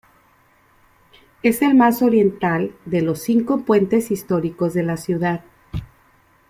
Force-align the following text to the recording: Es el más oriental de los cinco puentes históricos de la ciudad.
Es 1.43 1.61
el 1.61 1.75
más 1.75 2.01
oriental 2.01 2.73
de 2.85 3.03
los 3.03 3.19
cinco 3.21 3.61
puentes 3.65 4.09
históricos 4.09 4.73
de 4.73 4.81
la 4.81 4.97
ciudad. 4.97 5.43